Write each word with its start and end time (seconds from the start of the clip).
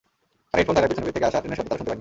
কানে 0.49 0.59
হেডফোন 0.59 0.75
থাকায় 0.75 0.89
পেছন 0.91 1.03
থেকে 1.07 1.27
আসা 1.29 1.39
ট্রেনের 1.41 1.57
শব্দ 1.59 1.67
তারা 1.69 1.77
শুনতে 1.77 1.79
পায়নি। 1.81 1.89